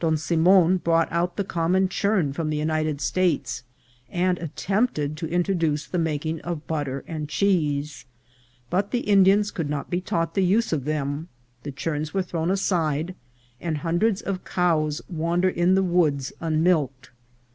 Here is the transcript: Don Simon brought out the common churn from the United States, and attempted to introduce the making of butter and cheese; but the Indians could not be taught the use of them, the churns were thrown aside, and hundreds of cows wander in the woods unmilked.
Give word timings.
Don 0.00 0.18
Simon 0.18 0.76
brought 0.76 1.10
out 1.10 1.36
the 1.38 1.44
common 1.44 1.88
churn 1.88 2.34
from 2.34 2.50
the 2.50 2.58
United 2.58 3.00
States, 3.00 3.62
and 4.10 4.36
attempted 4.36 5.16
to 5.16 5.26
introduce 5.26 5.86
the 5.86 5.96
making 5.96 6.42
of 6.42 6.66
butter 6.66 7.06
and 7.08 7.26
cheese; 7.26 8.04
but 8.68 8.90
the 8.90 8.98
Indians 9.00 9.50
could 9.50 9.70
not 9.70 9.88
be 9.88 10.02
taught 10.02 10.34
the 10.34 10.44
use 10.44 10.74
of 10.74 10.84
them, 10.84 11.28
the 11.62 11.72
churns 11.72 12.12
were 12.12 12.20
thrown 12.20 12.50
aside, 12.50 13.14
and 13.62 13.78
hundreds 13.78 14.20
of 14.20 14.44
cows 14.44 15.00
wander 15.08 15.48
in 15.48 15.74
the 15.74 15.82
woods 15.82 16.34
unmilked. 16.38 17.08